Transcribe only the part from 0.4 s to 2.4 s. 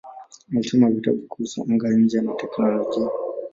Alisoma vitabu kuhusu anga-nje na